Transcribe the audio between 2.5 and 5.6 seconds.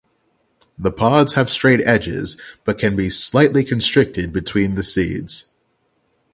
but can be slightly constricted between the seeds.